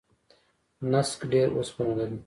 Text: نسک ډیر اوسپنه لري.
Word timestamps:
نسک 0.91 1.19
ډیر 1.31 1.47
اوسپنه 1.57 1.93
لري. 1.99 2.17